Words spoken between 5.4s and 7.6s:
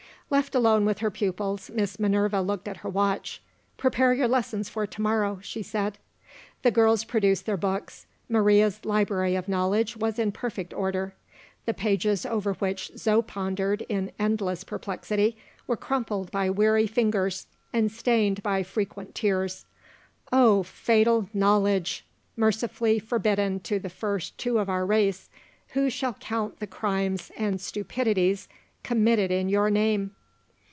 she said. The girls produced their